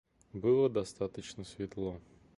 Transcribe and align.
Было 0.33 0.67
достаточно 0.67 1.43
светло. 1.43 2.01